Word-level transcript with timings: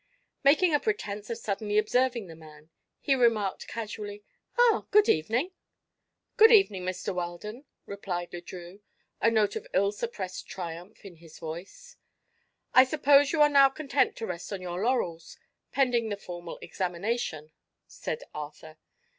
Making 0.43 0.73
a 0.73 0.79
pretense 0.79 1.29
of 1.29 1.37
suddenly 1.37 1.77
observing 1.77 2.25
the 2.25 2.35
man, 2.35 2.71
he 2.99 3.13
remarked 3.13 3.67
casually: 3.67 4.23
"Ah, 4.57 4.87
good 4.89 5.07
evening." 5.07 5.51
"Good 6.37 6.51
evening, 6.51 6.85
Mr. 6.85 7.13
Weldon," 7.13 7.65
replied 7.85 8.33
Le 8.33 8.41
Drieux, 8.41 8.79
a 9.21 9.29
note 9.29 9.55
of 9.55 9.67
ill 9.75 9.91
suppressed 9.91 10.47
triumph 10.47 11.05
in 11.05 11.17
his 11.17 11.37
voice. 11.37 11.97
"I 12.73 12.83
suppose 12.83 13.31
you 13.31 13.43
are 13.43 13.47
now 13.47 13.69
content 13.69 14.15
to 14.15 14.25
rest 14.25 14.51
on 14.51 14.59
your 14.59 14.83
laurels, 14.83 15.37
pending 15.71 16.09
the 16.09 16.17
formal 16.17 16.57
examination?" 16.63 17.51
said 17.85 18.23
Arthur. 18.33 18.79